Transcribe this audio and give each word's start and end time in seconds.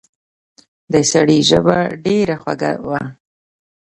د 0.91 0.93
سړي 1.11 1.39
ژبه 1.49 1.77
ډېره 2.05 2.35
خوږه 2.41 2.71
وه. 2.87 3.01